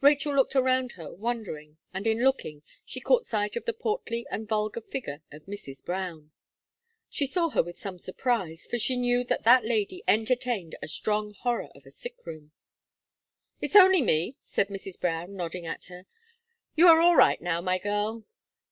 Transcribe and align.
Rachel 0.00 0.34
looked 0.34 0.56
around 0.56 0.90
her 0.94 1.12
wondering, 1.14 1.78
and 1.94 2.04
in 2.04 2.24
looking, 2.24 2.62
she 2.84 2.98
caught 3.00 3.24
sight 3.24 3.54
of 3.54 3.66
the 3.66 3.72
portly 3.72 4.26
and 4.28 4.48
vulgar 4.48 4.80
figure 4.80 5.22
of 5.30 5.44
Mrs. 5.46 5.84
Brown; 5.84 6.32
she 7.08 7.24
saw 7.24 7.50
her 7.50 7.62
with 7.62 7.78
some 7.78 7.96
surprise, 8.00 8.66
for 8.66 8.80
she 8.80 8.96
knew 8.96 9.22
that 9.22 9.44
that 9.44 9.64
lady 9.64 10.02
entertained 10.08 10.74
a 10.82 10.88
strong 10.88 11.34
horror 11.34 11.70
of 11.76 11.86
a 11.86 11.92
sick 11.92 12.26
room. 12.26 12.50
"It's 13.60 13.76
only 13.76 14.02
me!" 14.02 14.36
said 14.40 14.70
Mrs. 14.70 14.98
Brown, 15.00 15.36
nodding 15.36 15.66
at 15.68 15.84
her. 15.84 16.04
"You 16.74 16.88
are 16.88 17.00
all 17.00 17.14
right 17.14 17.40
now, 17.40 17.60
my 17.60 17.78
girl." 17.78 18.24